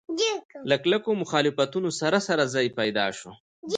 له 0.69 0.75
کلکو 0.83 1.09
مخالفتونو 1.23 1.89
سره 1.99 2.17
سره 2.27 2.43
ځای 2.53 2.67
پیدا 2.79 3.05
شو. 3.17 3.31